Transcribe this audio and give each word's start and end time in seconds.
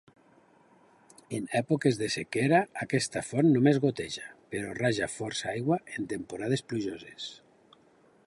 En 1.39 1.43
èpoques 1.59 1.99
de 1.99 2.07
sequera 2.13 2.61
aquesta 2.85 3.23
font 3.27 3.51
només 3.57 3.79
goteja, 3.83 4.25
però 4.55 4.73
raja 4.81 5.09
força 5.17 5.49
aigua 5.53 5.81
en 5.99 6.11
temporades 6.15 6.65
plujoses. 6.73 7.29